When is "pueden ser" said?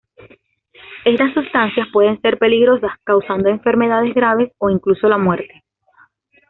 1.93-2.39